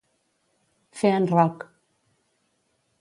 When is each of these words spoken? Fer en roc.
Fer 1.01 1.11
en 1.17 1.29
roc. 1.33 1.67